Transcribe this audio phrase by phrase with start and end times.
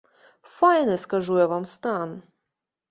[0.53, 2.21] Файны, скажу я вам, стан!